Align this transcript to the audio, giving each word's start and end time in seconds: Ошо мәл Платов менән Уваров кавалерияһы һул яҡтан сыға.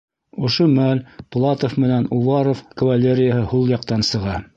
Ошо 0.47 0.65
мәл 0.77 1.01
Платов 1.35 1.75
менән 1.83 2.07
Уваров 2.19 2.63
кавалерияһы 2.83 3.45
һул 3.53 3.71
яҡтан 3.75 4.07
сыға. 4.09 4.39